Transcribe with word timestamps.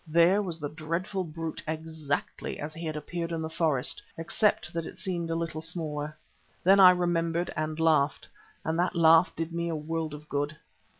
There 0.07 0.41
was 0.41 0.57
the 0.59 0.67
dreadful 0.67 1.23
brute 1.23 1.61
exactly 1.67 2.59
as 2.59 2.73
he 2.73 2.87
had 2.87 2.95
appeared 2.95 3.31
in 3.31 3.43
the 3.43 3.51
forest, 3.51 4.01
except 4.17 4.73
that 4.73 4.87
it 4.87 4.97
seemed 4.97 5.29
a 5.29 5.35
little 5.35 5.61
smaller. 5.61 6.17
Then 6.63 6.79
I 6.79 6.89
remembered 6.89 7.53
and 7.55 7.79
laughed 7.79 8.27
and 8.65 8.79
that 8.79 8.95
laugh 8.95 9.31
did 9.35 9.53
me 9.53 9.69
a 9.69 9.75
world 9.75 10.15
of 10.15 10.27
good. 10.27 10.57